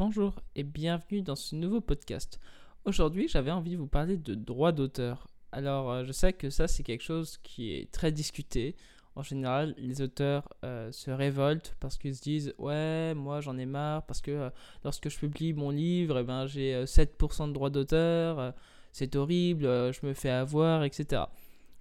[0.00, 2.40] Bonjour et bienvenue dans ce nouveau podcast.
[2.86, 5.28] Aujourd'hui, j'avais envie de vous parler de droit d'auteur.
[5.52, 8.76] Alors, euh, je sais que ça, c'est quelque chose qui est très discuté.
[9.14, 13.66] En général, les auteurs euh, se révoltent parce qu'ils se disent Ouais, moi j'en ai
[13.66, 14.50] marre parce que euh,
[14.84, 18.54] lorsque je publie mon livre, eh ben, j'ai 7% de droit d'auteur,
[18.92, 21.24] c'est horrible, je me fais avoir, etc.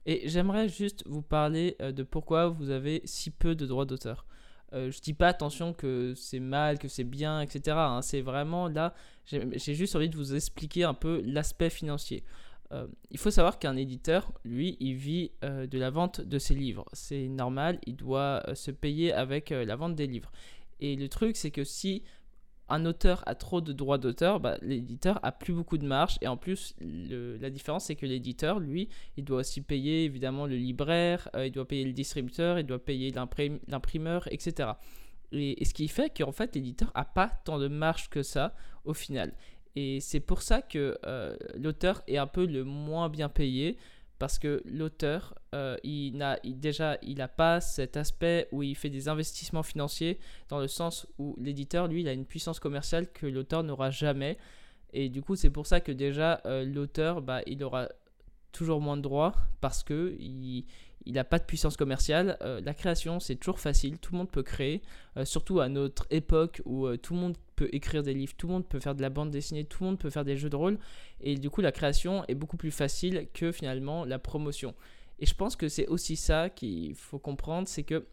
[0.05, 4.25] Et j'aimerais juste vous parler de pourquoi vous avez si peu de droits d'auteur.
[4.73, 7.75] Euh, je dis pas attention que c'est mal, que c'est bien, etc.
[7.77, 8.01] Hein.
[8.01, 8.93] C'est vraiment là,
[9.25, 12.23] j'ai juste envie de vous expliquer un peu l'aspect financier.
[12.71, 16.53] Euh, il faut savoir qu'un éditeur, lui, il vit euh, de la vente de ses
[16.53, 16.85] livres.
[16.93, 20.31] C'est normal, il doit se payer avec la vente des livres.
[20.79, 22.03] Et le truc, c'est que si
[22.69, 26.17] un auteur a trop de droits d'auteur, bah, l'éditeur a plus beaucoup de marge.
[26.21, 30.55] Et en plus, la différence, c'est que l'éditeur, lui, il doit aussi payer évidemment le
[30.55, 34.71] libraire, euh, il doit payer le distributeur, il doit payer l'imprimeur, etc.
[35.31, 38.55] Et, ce qui fait qu'en fait, l'éditeur n'a pas tant de marge que ça
[38.85, 39.33] au final.
[39.75, 43.77] Et c'est pour ça que euh, l'auteur est un peu le moins bien payé
[44.19, 48.89] parce que l'auteur, euh, il n'a déjà, il n'a pas cet aspect où il fait
[48.89, 53.25] des investissements financiers, dans le sens où l'éditeur, lui, il a une puissance commerciale que
[53.25, 54.37] l'auteur n'aura jamais.
[54.91, 57.87] Et du coup, c'est pour ça que déjà, euh, l'auteur, bah, il aura
[58.51, 60.65] toujours moins de droits, parce que il,
[61.05, 62.37] il n'a pas de puissance commerciale.
[62.41, 64.81] Euh, la création, c'est toujours facile, tout le monde peut créer,
[65.17, 68.47] euh, surtout à notre époque où euh, tout le monde peut écrire des livres, tout
[68.47, 70.49] le monde peut faire de la bande dessinée, tout le monde peut faire des jeux
[70.49, 70.77] de rôle,
[71.21, 74.75] et du coup la création est beaucoup plus facile que finalement la promotion.
[75.19, 78.05] Et je pense que c'est aussi ça qu'il faut comprendre, c'est que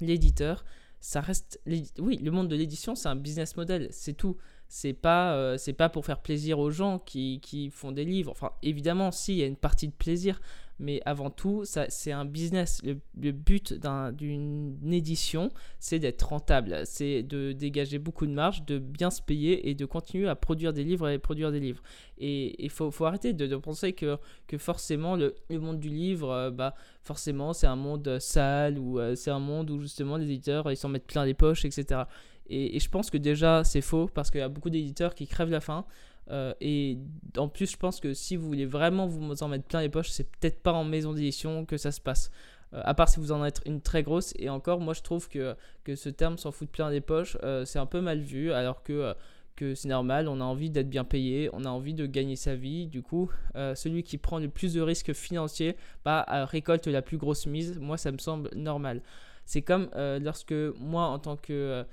[0.00, 0.64] l'éditeur,
[1.00, 1.60] ça reste...
[1.98, 4.36] Oui, le monde de l'édition, c'est un business model, c'est tout.
[4.68, 8.30] C'est pas pas pour faire plaisir aux gens qui, qui, font des livres.
[8.30, 10.40] Enfin évidemment si y a une partie de plaisir
[10.80, 12.80] mais avant tout, c'est un business.
[12.84, 13.74] Le, but
[14.12, 19.68] d'une édition, c'est d'être rentable, c'est de dégager beaucoup de marge, de bien se payer
[19.68, 21.82] et de continuer à produire des livres et produire des livres.
[22.18, 26.74] Et il faut, arrêter de, penser que, que forcément le, monde du livre, euh, bah,
[27.02, 30.76] forcément c'est un monde sale ou euh, c'est un monde où justement les éditeurs ils
[30.76, 32.02] s'en mettent plein les poches, etc.
[32.48, 35.26] Et, et je pense que déjà c'est faux parce qu'il y a beaucoup d'éditeurs qui
[35.26, 35.84] crèvent la faim.
[36.30, 36.98] Euh, et
[37.36, 40.10] en plus, je pense que si vous voulez vraiment vous en mettre plein les poches,
[40.10, 42.30] c'est peut-être pas en maison d'édition que ça se passe.
[42.74, 44.34] Euh, à part si vous en êtes une très grosse.
[44.38, 47.64] Et encore, moi je trouve que, que ce terme s'en fout plein des poches, euh,
[47.64, 49.14] c'est un peu mal vu, alors que,
[49.56, 52.54] que c'est normal, on a envie d'être bien payé, on a envie de gagner sa
[52.54, 52.86] vie.
[52.86, 53.30] Du coup,
[53.74, 57.78] celui qui prend le plus de risques financiers bah, récolte la plus grosse mise.
[57.78, 59.02] Moi, ça me semble normal.
[59.46, 61.84] C'est comme lorsque moi, en tant que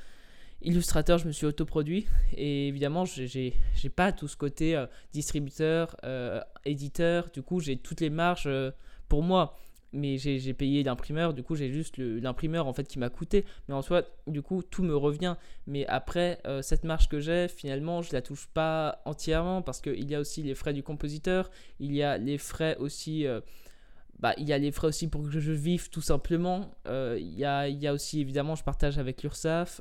[0.66, 3.54] illustrateur, je me suis autoproduit et évidemment, j'ai
[3.96, 7.30] pas tout ce côté euh, distributeur, euh, éditeur.
[7.34, 8.72] Du coup, j'ai toutes les marges euh,
[9.08, 9.58] pour moi,
[9.94, 11.34] mais j'ai payé l'imprimeur.
[11.34, 13.46] Du coup, j'ai juste l'imprimeur en fait qui m'a coûté.
[13.68, 15.36] Mais en soi, du coup, tout me revient.
[15.68, 20.14] Mais après, cette marge que j'ai, finalement, je la touche pas entièrement parce qu'il y
[20.14, 21.50] a aussi les frais du compositeur,
[21.80, 23.26] il y a les frais aussi.
[24.20, 26.72] Bah, il y a les frais aussi pour que je vive tout simplement.
[26.88, 29.80] il, y a, il y a aussi évidemment, je partage avec l'URSSAF.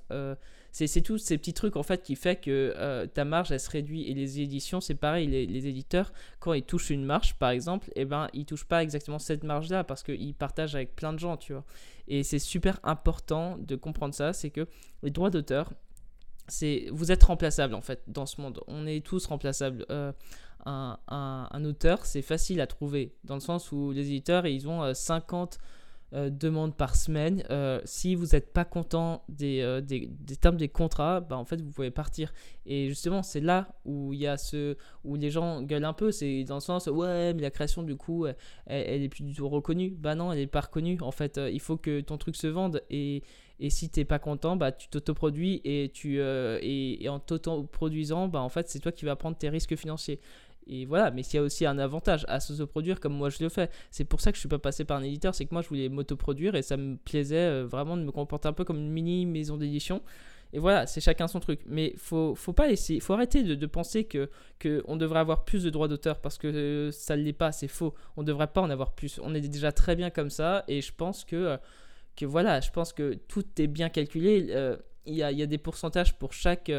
[0.76, 3.70] C'est tous ces petits trucs en fait qui fait que euh, ta marge elle se
[3.70, 4.10] réduit.
[4.10, 8.00] Et les éditions, c'est pareil, les, éditeurs, quand ils touchent une marge par exemple, et
[8.00, 11.20] eh ben ils touchent pas exactement cette marge là parce qu'ils partagent avec plein de
[11.20, 11.64] gens, tu vois.
[12.08, 14.66] Et c'est super important de comprendre ça, c'est que
[15.04, 15.72] les droits d'auteur,
[16.48, 18.60] c'est vous êtes remplaçable en fait dans ce monde.
[18.66, 19.86] On est tous remplaçables.
[19.90, 20.10] Euh,
[20.66, 24.92] un, un, auteur, c'est facile à trouver dans le sens où les éditeurs, ils ont
[24.92, 25.58] 50
[26.14, 27.42] euh, euh, demande par semaine.
[27.50, 31.60] Euh, si vous n'êtes pas content euh, des, des, termes des contrats, bah, en fait,
[31.60, 32.32] vous pouvez partir.
[32.66, 36.12] Et justement, c'est là où y a ce où les gens gueulent un peu.
[36.12, 38.36] C'est dans le sens, ouais, mais la création, du coup, elle,
[38.66, 39.90] elle, est plus du tout reconnue.
[39.90, 40.98] Bah non, elle n'est pas reconnue.
[41.00, 42.82] En fait, il faut que ton truc se vende.
[42.90, 43.22] Et,
[43.60, 48.48] et si t'es pas content, bah tu t'autoproduis et tu et, en t'autoproduisant, bah en
[48.48, 50.20] fait c'est toi qui vas prendre tes risques financiers.
[50.66, 53.48] Et voilà, mais s'il y a aussi un avantage à s'autoproduire comme moi je le
[53.48, 53.70] fais.
[53.90, 55.68] C'est pour ça que je suis pas passé par un éditeur, c'est que moi je
[55.68, 58.90] voulais m'autoproduire et ça me plaisait euh, vraiment de me comporter un peu comme une
[58.90, 60.02] mini maison d'édition.
[60.52, 61.60] Et voilà, c'est chacun son truc.
[61.66, 64.30] Mais faut, faut pas essayer, faut arrêter de, penser que,
[64.62, 67.94] devrait avoir plus de droits d'auteur parce que euh, ça ne l'est pas, c'est faux.
[68.16, 69.20] On ne devrait pas en avoir plus.
[69.22, 71.56] On est déjà très bien comme ça et je pense que, euh,
[72.16, 74.78] que voilà, je pense que tout est bien calculé.
[75.06, 76.70] Il y, a, y, a, des pourcentages pour chaque,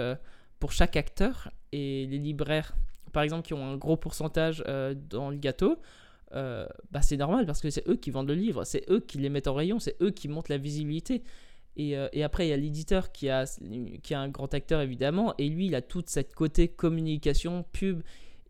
[0.59, 2.73] pour chaque acteur et les libraires
[3.15, 5.79] par exemple, qui ont un gros pourcentage euh, dans le gâteau,
[6.33, 9.19] euh, bah, c'est normal parce que c'est eux qui vendent le livre, c'est eux qui
[9.19, 11.23] les mettent en rayon, c'est eux qui montent la visibilité.
[11.77, 13.45] Et, euh, et après, il y a l'éditeur qui a,
[14.03, 18.01] qui a un grand acteur évidemment, et lui, il a toute cette côté communication, pub.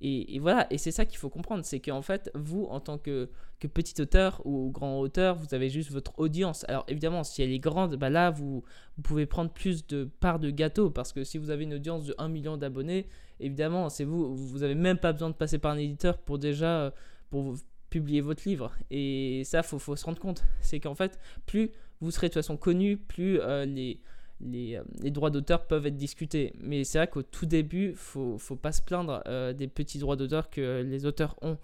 [0.02, 3.30] Et, voilà, et c'est ça qu'il faut comprendre, c'est qu'en fait, vous, en tant que,
[3.60, 6.66] que, petit auteur ou grand auteur, vous avez juste votre audience.
[6.68, 8.64] Alors évidemment, si elle est grande, bah là, vous,
[9.04, 12.14] pouvez prendre plus de parts de gâteau, parce que si vous avez une audience de
[12.18, 13.08] 1 million d'abonnés,
[13.40, 16.94] évidemment, c'est vous, vous n'avez même pas besoin de passer par un éditeur pour déjà
[17.30, 17.56] pour
[17.90, 18.74] publier votre livre.
[18.92, 21.72] Et ça, il faut, faut, se rendre compte, c'est qu'en fait, plus
[22.02, 24.02] vous serez de toute façon connu, plus euh, les
[24.44, 26.54] euh, les, droits d'auteur peuvent être discutés.
[26.60, 30.16] Mais c'est vrai qu'au tout début, faut, faut pas se plaindre euh, des petits droits
[30.16, 31.58] d'auteur que les auteurs ont.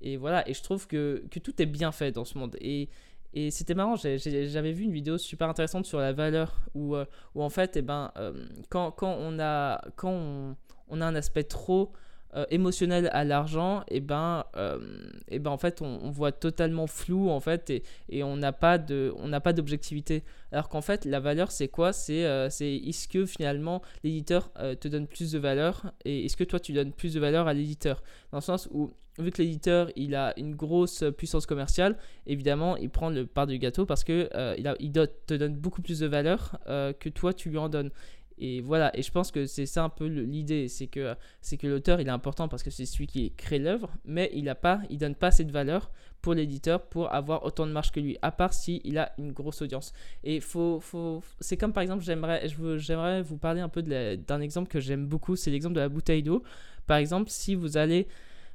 [0.00, 2.56] Et voilà, et je trouve que, tout est bien fait dans ce monde.
[2.60, 2.88] Et,
[3.50, 7.04] c'était marrant, j'avais vu une vidéo super intéressante sur la valeur, où, euh,
[7.34, 8.12] en fait, eh ben,
[8.68, 9.80] quand, on a
[10.90, 11.92] un aspect trop
[12.36, 14.78] euh, émotionnel à l'argent, et eh ben, euh,
[15.28, 18.76] eh ben en fait on, voit totalement flou en fait et, et on n'a pas
[18.78, 20.24] d'objectivité.
[20.52, 21.94] Alors qu'en fait la valeur c'est quoi?
[21.94, 25.90] C'est euh, c'est est-ce que finalement l'éditeur te donne plus de valeur?
[26.04, 28.02] Et est-ce que toi tu donnes plus de valeur à l'éditeur?
[28.30, 31.96] Dans le sens où vu que l'éditeur il a une grosse puissance commerciale,
[32.26, 34.28] évidemment il prend le part du gâteau parce que
[34.58, 37.90] il, il te donne beaucoup plus de valeur que toi tu lui en donnes.
[38.40, 41.66] Et voilà, et je pense que c'est ça un peu l'idée, c'est que, c'est que
[41.66, 44.80] l'auteur il est important parce que c'est celui qui crée l'œuvre, mais il a pas,
[44.90, 45.90] il donne pas cette valeur
[46.20, 49.32] pour l'éditeur pour avoir autant de marge que lui, à part si il a une
[49.32, 49.92] grosse audience.
[50.24, 54.68] Et faut, faut, c'est comme par exemple, j'aimerais, j'aimerais vous parler un peu d'un exemple
[54.68, 56.42] que j'aime beaucoup, c'est l'exemple de la bouteille d'eau.
[56.86, 58.08] Par exemple, si vous allez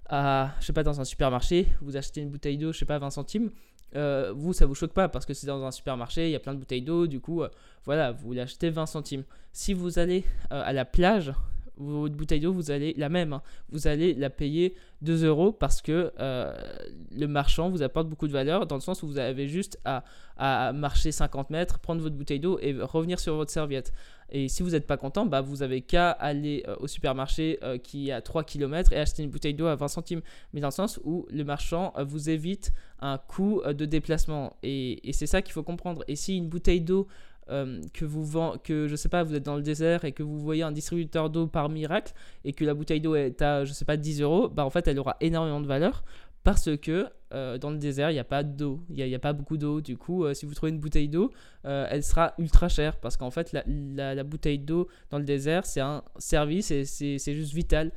[0.09, 2.99] à, je sais pas, dans un supermarché, vous achetez une bouteille d'eau, je sais pas,
[2.99, 3.51] 20 centimes,
[3.95, 6.39] euh, vous, ça vous choque pas parce que c'est dans un supermarché, il y a
[6.39, 7.49] plein de bouteilles d'eau, du coup, euh,
[7.85, 9.23] voilà, vous l'achetez 20 centimes.
[9.51, 11.33] Si vous allez euh, à la plage,
[11.77, 15.81] votre bouteille d'eau, vous allez la même, hein, vous allez la payer 2 euros parce
[15.81, 19.79] que le marchand vous apporte beaucoup de valeur dans le sens où vous avez juste
[19.85, 20.03] à,
[20.37, 23.91] à marcher 50 mètres, prendre votre bouteille d'eau et revenir sur votre serviette.
[24.29, 28.13] Et si vous n'êtes pas content, bah, vous avez qu'à aller au supermarché qui est
[28.13, 30.21] à 3 km et acheter une bouteille d'eau à 20 centimes.
[30.53, 34.55] Mais dans le sens où le marchand vous évite un coût de déplacement.
[34.63, 36.03] Et, et c'est ça qu'il faut comprendre.
[36.07, 37.07] Et si une bouteille d'eau
[37.49, 40.23] euh, que vous vend, que je sais pas, vous êtes dans le désert et que
[40.23, 42.13] vous voyez un distributeur d'eau par miracle
[42.45, 44.87] et que la bouteille d'eau est à, je sais pas, 10 euros, bah en fait
[44.87, 46.03] elle aura énormément de valeur
[46.43, 49.33] parce que euh, dans le désert il n'y a pas d'eau, il n'y a, pas
[49.33, 49.81] beaucoup d'eau.
[49.81, 51.31] Du coup, euh, si vous trouvez une bouteille d'eau,
[51.63, 56.03] elle sera ultra chère parce qu'en fait la, bouteille d'eau dans le désert c'est un
[56.17, 57.91] service et c'est juste vital.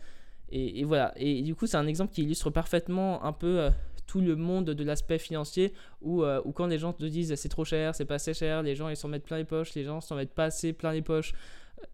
[0.49, 1.13] Et, et, voilà.
[1.17, 3.69] Et du coup, c'est un exemple qui illustre parfaitement un peu
[4.07, 7.65] tout le monde de l'aspect financier où, euh, quand les gens te disent c'est trop
[7.65, 10.01] cher, c'est pas assez cher, les gens ils s'en mettent plein les poches, les gens
[10.01, 11.35] s'en mettent pas assez plein les poches,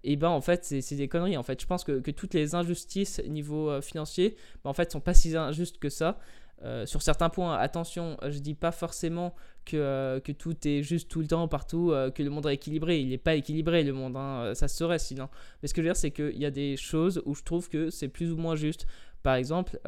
[0.05, 1.61] et ben en fait c'est des conneries en fait.
[1.61, 5.15] Je pense que, que toutes les injustices niveau euh, financier ben, en fait sont pas
[5.15, 6.19] si injustes que ça.
[6.65, 11.21] Euh, sur certains points, attention, je dis pas forcément que, que tout est juste tout
[11.21, 13.01] le temps, partout, que le monde est équilibré.
[13.01, 15.29] Il n'est pas équilibré le monde, hein, ça serait sinon.
[15.61, 17.69] Mais ce que je veux dire, c'est qu'il y a des choses où je trouve
[17.69, 18.87] que c'est plus ou moins juste.
[19.25, 19.81] Par exemple,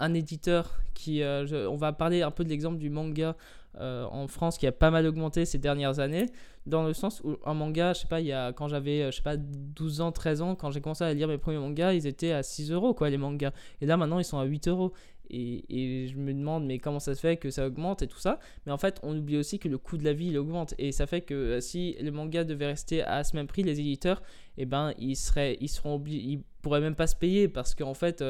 [0.00, 1.22] un éditeur qui.
[1.22, 3.36] Euh, on va parler un peu de l'exemple du manga
[3.78, 6.26] euh, en France qui a pas mal augmenté ces dernières années,
[6.66, 9.10] dans le sens où un manga, je sais pas, il y a, quand j'avais, euh,
[9.12, 11.92] je sais pas, 12 ans, 13 ans, quand j'ai commencé à lire mes premiers mangas,
[11.92, 13.52] ils étaient à 6 euros, quoi, les mangas.
[13.80, 14.92] Et là, maintenant, ils sont à 8 euros.
[15.32, 18.40] Et, je me demande, mais comment ça se fait que ça augmente et tout ça?
[18.66, 20.74] Mais en fait, on oublie aussi que le coût de la vie, il augmente.
[20.78, 24.22] Et ça fait que si le manga devait rester à ce même prix, les éditeurs,
[24.58, 28.24] eh ben, ils, seraient, ils, seront ils pourraient même pas se payer parce qu'en fait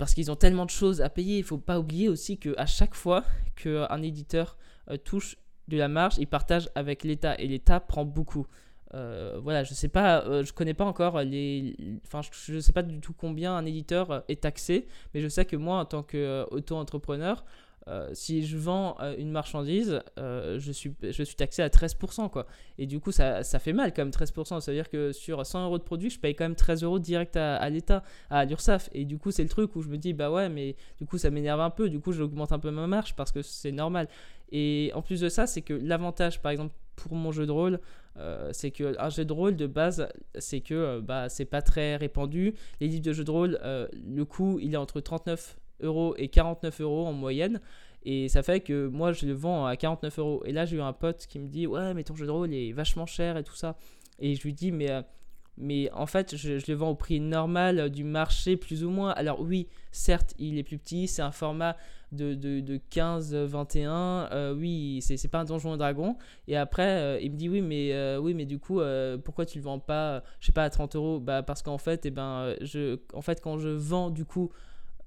[0.00, 1.36] parce qu'ils ont tellement de choses à payer.
[1.36, 3.22] Il faut pas oublier aussi qu'à chaque fois
[3.54, 4.56] qu'un éditeur
[4.90, 5.36] euh, touche
[5.68, 8.46] de la marge, il partage avec l'État et l'État prend beaucoup.
[8.94, 11.76] Euh, voilà, je sais pas, euh, je connais pas encore les,
[12.06, 15.44] enfin, je, ne sais pas du tout combien un éditeur est taxé, mais je sais
[15.44, 17.44] que moi, en tant qu'auto-entrepreneur,
[17.88, 22.28] euh, si je vends euh, une marchandise, euh, je, suis, je suis taxé à 13%.
[22.28, 22.46] Quoi.
[22.78, 24.60] Et du coup, ça, ça fait mal quand même 13%.
[24.60, 26.98] Ça veut dire que sur 100 euros de produit, je paye quand même 13 euros
[26.98, 28.90] direct à, l'État, à l'URSSAF.
[28.92, 31.18] Et du coup, c'est le truc où je me dis, bah ouais, mais du coup,
[31.18, 31.88] ça m'énerve un peu.
[31.88, 34.08] Du coup, j'augmente un peu ma marge parce que c'est normal.
[34.52, 37.80] Et en plus de ça, c'est que l'avantage, par exemple, pour mon jeu de rôle,
[38.52, 40.06] c'est que un jeu de rôle de base,
[40.38, 42.54] c'est que bah, c'est pas très répandu.
[42.80, 46.80] Les livres de jeu de rôle, le coût, il est entre 39 euros et 49
[46.80, 47.60] euros en moyenne.
[48.02, 50.42] Et ça fait que moi, je le vends à 49 euros.
[50.46, 52.52] Et là, j'ai eu un pote qui me dit Ouais, mais ton jeu de rôle
[52.54, 53.76] est vachement cher et tout ça.
[54.18, 55.02] Et je lui dis Mais, euh,
[55.58, 59.10] mais en fait, je, le vends au prix normal du marché, plus ou moins.
[59.10, 61.08] Alors, oui, certes, il est plus petit.
[61.08, 61.76] C'est un format
[62.12, 63.88] de, de, de 15-21.
[64.32, 66.16] Euh, oui, c'est pas un donjon et dragon.
[66.48, 68.80] Et après, euh, il me dit Oui, mais, oui, mais du coup,
[69.24, 71.20] pourquoi tu le vends pas, je sais pas, à 30 euros?
[71.20, 74.50] Bah, Parce qu'en fait, et eh ben, je, en fait, quand je vends, du coup,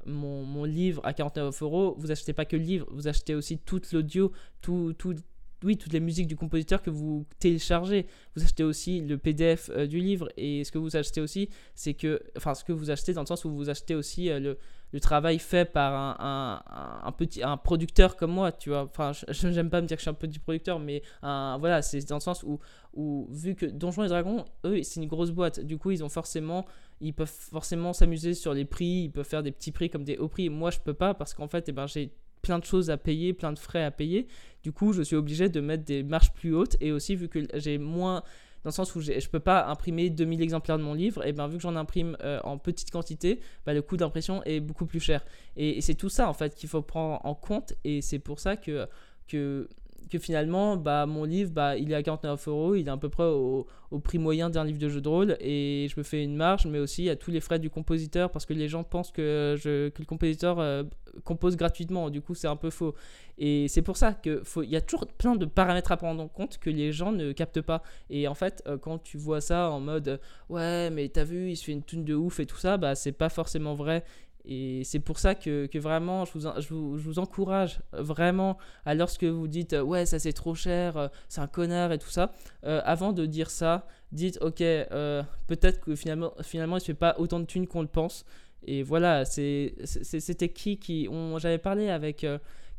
[0.05, 3.91] mon, livre à 49 euros, vous achetez pas que le livre, vous achetez aussi toute
[3.91, 4.31] l'audio,
[4.61, 5.15] tout, tout,
[5.63, 8.05] oui, toutes les musiques du compositeur que vous téléchargez.
[8.35, 10.29] Vous achetez aussi le PDF euh, du livre.
[10.37, 12.21] Et ce que vous achetez aussi, c'est que.
[12.37, 14.57] Enfin, ce que vous achetez dans le sens où vous achetez aussi euh, le,
[14.93, 18.83] le, travail fait par un, petit, producteur comme moi, tu vois.
[18.83, 22.15] Enfin, j'aime pas me dire que je suis un petit producteur, mais voilà, c'est dans
[22.17, 22.59] le sens où,
[22.93, 25.59] où, vu que Donjons et Dragons, eux, c'est une grosse boîte.
[25.59, 26.65] Du coup, ils ont forcément.
[27.01, 30.17] Ils peuvent forcément s'amuser sur les prix, ils peuvent faire des petits prix comme des
[30.17, 30.49] hauts prix.
[30.49, 33.33] Moi, je peux pas parce qu'en fait, eh ben, j'ai plein de choses à payer,
[33.33, 34.27] plein de frais à payer.
[34.61, 37.39] Du coup, je suis obligé de mettre des marges plus hautes et aussi vu que
[37.55, 38.21] j'ai moins
[38.63, 41.33] dans le sens où je ne peux pas imprimer 2000 exemplaires de mon livre, et
[41.33, 44.85] bien vu que j'en imprime euh, en petite quantité, bah, le coût d'impression est beaucoup
[44.85, 45.25] plus cher.
[45.57, 48.55] Et, c'est tout ça en fait qu'il faut prendre en compte, et c'est pour ça
[48.55, 48.87] que,
[49.27, 49.67] que
[50.09, 53.09] que finalement, bah, mon livre, bah, il est à 49 euros, il est à peu
[53.09, 53.67] près au,
[54.03, 56.79] prix moyen d'un livre de jeu de rôle, et je me fais une marge, mais
[56.79, 59.99] aussi à tous les frais du compositeur, parce que les gens pensent que, je, que
[59.99, 60.83] le compositeur euh,
[61.23, 62.95] compose gratuitement, du coup c'est un peu faux.
[63.37, 66.57] Et c'est pour ça qu'il y a toujours plein de paramètres à prendre en compte
[66.57, 67.83] que les gens ne captent pas.
[68.09, 70.19] Et en fait, euh, quand tu vois ça en mode,
[70.49, 72.95] ouais, mais t'as vu, il se fait une tune de ouf et tout ça, bah
[72.95, 74.03] c'est pas forcément vrai.
[74.45, 79.23] Et c'est pour ça que, que vraiment, je vous, je, vous, encourage vraiment, à lorsque
[79.23, 82.31] vous dites ouais, ça c'est trop cher, euh, c'est un connard et tout ça,
[82.65, 86.93] euh, avant de dire ça, dites ok, euh, peut-être que finalement, finalement il se fait
[86.93, 88.25] pas autant de thunes qu'on le pense.
[88.65, 91.09] Et voilà, c'était qui qui.
[91.37, 92.25] J'avais parlé avec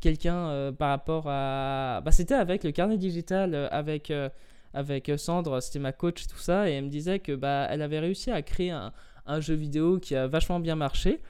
[0.01, 2.01] quelqu'un par rapport à.
[2.03, 4.11] Bah, c'était avec le carnet digital, avec
[4.73, 8.01] avec Sandre, c'était ma coach, tout ça, et elle me disait que bah, elle avait
[8.01, 8.93] réussi à créer un,
[9.27, 11.21] un, jeu vidéo qui a vachement bien marché.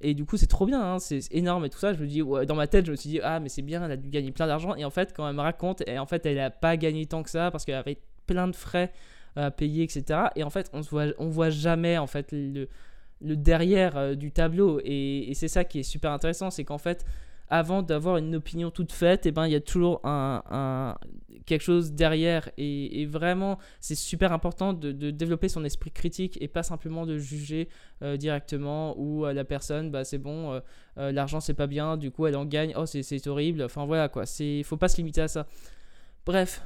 [0.00, 1.92] Et du coup, c'est trop bien, hein, c'est énorme et tout ça.
[1.92, 3.92] Je me dis, dans ma tête, je me suis dit, ah, mais c'est bien, elle
[3.92, 4.74] a dû gagner plein d'argent.
[4.74, 7.22] Et en fait, quand elle me raconte, et en fait, elle n'a pas gagné tant
[7.22, 8.92] que ça parce qu'elle avait plein de frais
[9.36, 10.28] à payer, etc.
[10.36, 12.68] Et en fait, on voit, on voit jamais en fait le,
[13.20, 14.80] le derrière euh, du tableau.
[14.84, 17.04] Et c'est ça qui est super intéressant, c'est qu'en fait,
[17.48, 20.96] avant d'avoir une opinion toute faite, eh ben, il y a toujours un,
[21.46, 22.50] quelque chose derrière.
[22.56, 27.68] Et, vraiment, c'est super important de, développer son esprit critique et pas simplement de juger
[28.02, 30.60] euh, directement ou la personne, bah, c'est bon, euh,
[30.98, 33.62] euh, l'argent c'est pas bien, du coup elle en gagne, oh c'est horrible.
[33.62, 35.46] Enfin voilà quoi, il faut pas se limiter à ça.
[36.26, 36.62] Bref,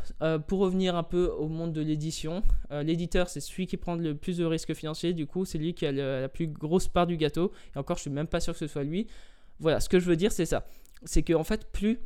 [0.46, 4.36] pour revenir un peu au monde de l'édition, l'éditeur c'est celui qui prend le plus
[4.36, 7.50] de risques financiers, du coup c'est lui qui a la plus grosse part du gâteau,
[7.74, 9.08] et encore je suis même pas sûr que ce soit lui.
[9.60, 10.66] Voilà, ce que je veux dire, c'est ça.
[11.04, 11.98] C'est que en fait, plus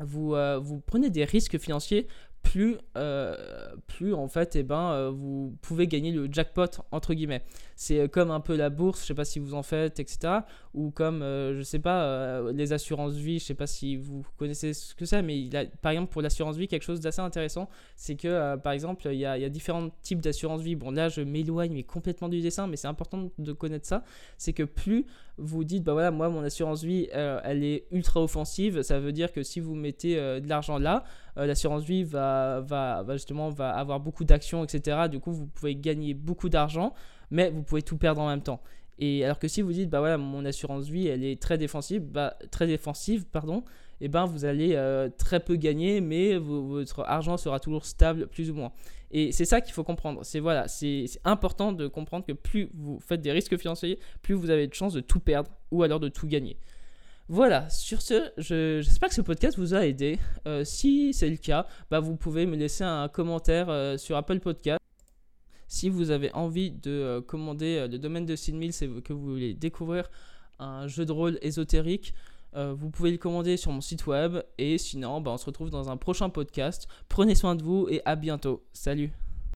[0.00, 2.06] vous, euh, vous prenez des risques financiers,
[2.44, 3.36] plus, euh,
[3.88, 7.42] plus en fait, eh ben, euh, vous pouvez gagner le jackpot entre guillemets.
[7.74, 10.40] C'est comme un peu la bourse, je sais pas si vous en faites, etc.
[10.72, 14.94] Ou comme, je sais pas, les assurances vie, je sais pas si vous connaissez ce
[14.94, 18.16] que c'est, mais il a, par exemple pour l'assurance vie, quelque chose d'assez intéressant, c'est
[18.16, 20.76] que par exemple, il y, a, différents types d'assurance vie.
[20.76, 24.04] Bon, là, je m'éloigne complètement du dessin, mais c'est important de connaître ça.
[24.38, 25.06] C'est que plus
[25.38, 28.82] vous dites, bah voilà, moi, mon assurance vie, euh, elle est ultra offensive.
[28.82, 31.04] Ça veut dire que si vous mettez euh, de l'argent là,
[31.38, 35.08] euh, l'assurance vie va, va, justement va avoir beaucoup d'actions, etc.
[35.10, 36.92] Du coup, vous pouvez gagner beaucoup d'argent,
[37.30, 38.60] mais vous pouvez tout perdre en même temps.
[38.98, 42.02] Et alors que si vous dites, bah voilà, mon assurance vie, elle est très défensive,
[42.02, 43.62] bah, très défensive, pardon,
[44.00, 44.76] eh ben vous allez
[45.18, 48.72] très peu gagner, mais votre argent sera toujours stable, plus ou moins.
[49.10, 50.20] Et c'est ça qu'il faut comprendre.
[50.24, 54.50] C'est voilà, c'est important de comprendre que plus vous faites des risques financiers, plus vous
[54.50, 56.58] avez de chances de tout perdre ou alors de tout gagner.
[57.30, 60.18] Voilà, sur ce, j'espère que ce podcast vous a aidé.
[60.46, 64.40] Euh, si c'est le cas, bah, vous pouvez me laisser un commentaire euh, sur Apple
[64.40, 64.80] Podcast.
[65.66, 69.52] Si vous avez envie de euh, commander le domaine de 6000, c'est que vous voulez
[69.52, 70.08] découvrir
[70.58, 72.14] un jeu de rôle ésotérique,
[72.56, 74.38] euh, vous pouvez le commander sur mon site web.
[74.58, 76.88] Et sinon, bah, on se retrouve dans un prochain podcast.
[77.08, 78.62] Prenez soin de vous et à bientôt.
[78.72, 79.27] Salut